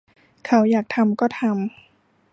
[0.45, 1.51] เขาอยากทำก็ทำ